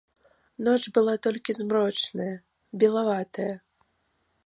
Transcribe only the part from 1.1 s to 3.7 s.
толькі змрочная, белаватая.